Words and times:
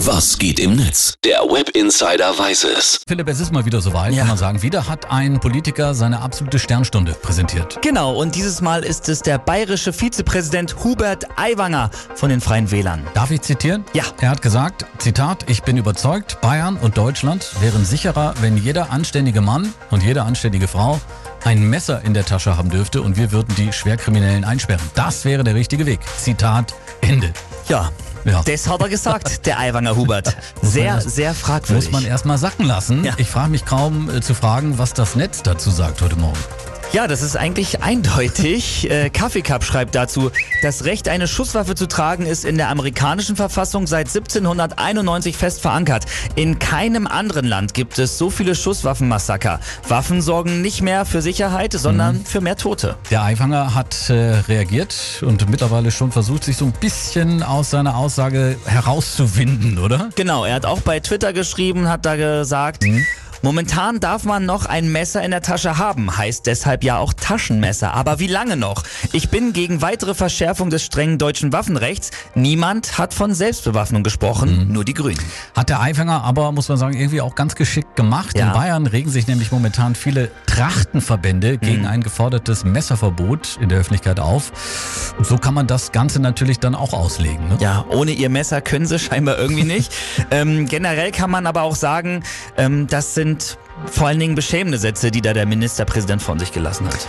Was 0.00 0.38
geht 0.38 0.60
im 0.60 0.76
Netz? 0.76 1.14
Der 1.24 1.38
Web 1.40 1.70
Insider 1.70 2.38
weiß 2.38 2.64
es. 2.64 3.00
Philipp, 3.08 3.28
es 3.28 3.40
ist 3.40 3.50
mal 3.52 3.64
wieder 3.64 3.80
soweit, 3.80 4.12
Ja. 4.12 4.20
kann 4.20 4.28
man 4.28 4.36
sagen. 4.36 4.62
Wieder 4.62 4.86
hat 4.88 5.10
ein 5.10 5.40
Politiker 5.40 5.94
seine 5.94 6.20
absolute 6.20 6.58
Sternstunde 6.58 7.12
präsentiert. 7.12 7.78
Genau, 7.82 8.12
und 8.14 8.34
dieses 8.34 8.60
Mal 8.60 8.84
ist 8.84 9.08
es 9.08 9.20
der 9.22 9.38
bayerische 9.38 9.92
Vizepräsident 9.94 10.84
Hubert 10.84 11.24
Aiwanger 11.36 11.90
von 12.14 12.28
den 12.28 12.40
Freien 12.42 12.70
Wählern. 12.70 13.06
Darf 13.14 13.30
ich 13.30 13.40
zitieren? 13.40 13.84
Ja. 13.94 14.04
Er 14.20 14.28
hat 14.30 14.42
gesagt, 14.42 14.84
Zitat, 14.98 15.48
ich 15.48 15.62
bin 15.62 15.78
überzeugt, 15.78 16.40
Bayern 16.42 16.76
und 16.76 16.98
Deutschland 16.98 17.50
wären 17.60 17.84
sicherer, 17.84 18.34
wenn 18.40 18.58
jeder 18.58 18.90
anständige 18.92 19.40
Mann 19.40 19.72
und 19.90 20.02
jede 20.02 20.22
anständige 20.24 20.68
Frau 20.68 21.00
ein 21.44 21.62
Messer 21.70 22.02
in 22.04 22.12
der 22.12 22.24
Tasche 22.26 22.56
haben 22.58 22.68
dürfte 22.70 23.00
und 23.00 23.16
wir 23.16 23.32
würden 23.32 23.54
die 23.56 23.72
Schwerkriminellen 23.72 24.44
einsperren. 24.44 24.82
Das 24.94 25.24
wäre 25.24 25.42
der 25.42 25.54
richtige 25.54 25.86
Weg. 25.86 26.00
Zitat 26.18 26.74
Ende. 27.00 27.32
Ja, 27.68 27.90
Ja. 28.26 28.42
das 28.42 28.68
hat 28.68 28.80
er 28.80 28.88
gesagt, 28.88 29.46
der 29.46 29.58
Aiwanger 29.58 29.94
Hubert. 29.94 30.36
Sehr, 30.62 31.00
sehr 31.00 31.32
fragwürdig. 31.32 31.92
Muss 31.92 32.02
man 32.02 32.10
erstmal 32.10 32.38
sacken 32.38 32.66
lassen. 32.66 33.04
Ja. 33.04 33.14
Ich 33.18 33.30
frage 33.30 33.50
mich 33.50 33.64
kaum 33.64 34.10
äh, 34.10 34.20
zu 34.20 34.34
fragen, 34.34 34.78
was 34.78 34.94
das 34.94 35.14
Netz 35.14 35.42
dazu 35.42 35.70
sagt 35.70 36.02
heute 36.02 36.16
Morgen. 36.16 36.38
Ja, 36.92 37.06
das 37.06 37.20
ist 37.22 37.36
eigentlich 37.36 37.82
eindeutig. 37.82 38.90
Äh, 38.90 39.10
schreibt 39.64 39.94
dazu, 39.94 40.30
das 40.62 40.84
Recht, 40.84 41.08
eine 41.08 41.28
Schusswaffe 41.28 41.74
zu 41.74 41.86
tragen, 41.88 42.24
ist 42.24 42.44
in 42.44 42.56
der 42.56 42.70
amerikanischen 42.70 43.36
Verfassung 43.36 43.86
seit 43.86 44.06
1791 44.06 45.36
fest 45.36 45.60
verankert. 45.60 46.06
In 46.36 46.58
keinem 46.58 47.06
anderen 47.06 47.44
Land 47.44 47.74
gibt 47.74 47.98
es 47.98 48.16
so 48.16 48.30
viele 48.30 48.54
Schusswaffenmassaker. 48.54 49.60
Waffen 49.88 50.22
sorgen 50.22 50.62
nicht 50.62 50.80
mehr 50.80 51.04
für 51.04 51.20
Sicherheit, 51.22 51.72
sondern 51.72 52.24
für 52.24 52.40
mehr 52.40 52.56
Tote. 52.56 52.96
Der 53.10 53.22
Aiwanger 53.22 53.74
hat 53.74 54.08
äh, 54.08 54.14
reagiert 54.48 55.22
und 55.26 55.50
mittlerweile 55.50 55.90
schon 55.90 56.12
versucht, 56.12 56.44
sich 56.44 56.56
so 56.56 56.66
ein 56.66 56.74
bisschen 56.80 57.42
aus 57.42 57.70
seiner 57.70 57.96
Aussage 57.96 58.56
herauszuwinden, 58.64 59.78
oder? 59.78 60.08
Genau, 60.14 60.44
er 60.44 60.54
hat 60.54 60.64
auch 60.64 60.80
bei 60.80 61.00
Twitter 61.00 61.32
geschrieben, 61.32 61.88
hat 61.88 62.06
da 62.06 62.16
gesagt, 62.16 62.84
Momentan 63.42 64.00
darf 64.00 64.24
man 64.24 64.46
noch 64.46 64.66
ein 64.66 64.90
Messer 64.90 65.22
in 65.22 65.30
der 65.30 65.42
Tasche 65.42 65.78
haben, 65.78 66.16
heißt 66.16 66.46
deshalb 66.46 66.84
ja 66.84 66.98
auch 66.98 67.12
Taschenmesser. 67.12 67.94
Aber 67.94 68.18
wie 68.18 68.26
lange 68.26 68.56
noch? 68.56 68.84
Ich 69.12 69.28
bin 69.30 69.52
gegen 69.52 69.82
weitere 69.82 70.14
Verschärfung 70.14 70.70
des 70.70 70.84
strengen 70.84 71.18
deutschen 71.18 71.52
Waffenrechts. 71.52 72.10
Niemand 72.34 72.98
hat 72.98 73.14
von 73.14 73.34
Selbstbewaffnung 73.34 74.02
gesprochen, 74.02 74.72
nur 74.72 74.84
die 74.84 74.94
Grünen. 74.94 75.20
Hat 75.54 75.68
der 75.68 75.80
Aiwanger 75.80 76.24
aber, 76.24 76.52
muss 76.52 76.68
man 76.68 76.78
sagen, 76.78 76.96
irgendwie 76.96 77.20
auch 77.20 77.34
ganz 77.34 77.54
geschickt 77.54 77.96
gemacht. 77.96 78.36
Ja. 78.36 78.48
In 78.48 78.52
Bayern 78.52 78.86
regen 78.86 79.10
sich 79.10 79.26
nämlich 79.26 79.52
momentan 79.52 79.94
viele 79.94 80.30
Trachtenverbände 80.46 81.58
gegen 81.58 81.86
ein 81.86 82.02
gefordertes 82.02 82.64
Messerverbot 82.64 83.58
in 83.60 83.68
der 83.68 83.78
Öffentlichkeit 83.78 84.20
auf. 84.20 84.52
Und 85.18 85.26
so 85.26 85.38
kann 85.38 85.54
man 85.54 85.66
das 85.66 85.92
Ganze 85.92 86.20
natürlich 86.20 86.58
dann 86.58 86.74
auch 86.74 86.92
auslegen. 86.92 87.48
Ne? 87.48 87.58
Ja, 87.60 87.84
ohne 87.90 88.12
ihr 88.12 88.28
Messer 88.28 88.60
können 88.60 88.86
sie 88.86 88.98
scheinbar 88.98 89.38
irgendwie 89.38 89.64
nicht. 89.64 89.92
ähm, 90.30 90.66
generell 90.66 91.12
kann 91.12 91.30
man 91.30 91.46
aber 91.46 91.62
auch 91.62 91.76
sagen, 91.76 92.22
ähm, 92.56 92.86
das 92.86 93.14
sind 93.14 93.58
vor 93.92 94.08
allen 94.08 94.18
Dingen 94.18 94.34
beschämende 94.34 94.78
Sätze, 94.78 95.10
die 95.10 95.20
da 95.20 95.34
der 95.34 95.44
Ministerpräsident 95.44 96.22
von 96.22 96.38
sich 96.38 96.50
gelassen 96.50 96.86
hat. 96.86 97.06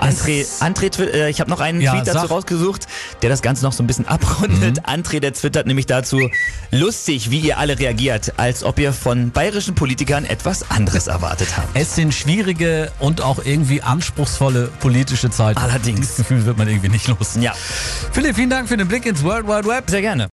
André, 0.00 0.44
André 0.60 1.00
äh, 1.00 1.30
ich 1.30 1.40
habe 1.40 1.48
noch 1.48 1.60
einen 1.60 1.80
Ja, 1.80 1.92
Tweet 1.92 2.08
dazu 2.08 2.18
sag. 2.18 2.24
Mhm. 2.24 2.32
rausgesucht, 2.32 2.86
der 3.22 3.30
das 3.30 3.42
Ganze 3.42 3.64
noch 3.64 3.72
so 3.72 3.82
ein 3.84 3.86
bisschen 3.86 4.08
abrundet. 4.08 4.84
André, 4.88 5.20
der 5.20 5.32
twittert 5.34 5.68
nämlich 5.68 5.86
dazu, 5.86 6.28
lustig, 6.72 7.30
wie 7.30 7.38
ihr 7.38 7.58
alle 7.58 7.78
reagiert, 7.78 8.32
als 8.38 8.64
ob 8.64 8.80
ihr 8.80 8.92
von 8.92 9.30
bayerischen 9.30 9.76
Politikern 9.76 10.24
etwas 10.24 10.68
anderes 10.68 11.06
erwartet 11.06 11.48
habt. 11.56 11.68
Es 11.74 11.94
sind 11.94 12.12
schwierige 12.12 12.90
und 12.98 13.20
auch 13.22 13.44
irgendwie 13.44 13.80
anspruchsvolle 13.82 14.68
politische 14.80 15.30
Zeiten. 15.30 15.60
Allerdings. 15.60 16.08
Das 16.08 16.16
Gefühl 16.16 16.44
wird 16.44 16.58
man 16.58 16.66
irgendwie 16.66 16.88
nicht 16.88 17.06
los. 17.06 17.36
Ja, 17.40 17.54
Philipp, 18.12 18.34
vielen 18.34 18.50
Dank 18.50 18.68
für 18.68 18.76
den 18.76 18.88
Blick 18.88 19.06
ins 19.06 19.22
World 19.22 19.46
Wide 19.46 19.66
Web. 19.68 19.88
sehr 19.88 20.00
gerne. 20.02 20.28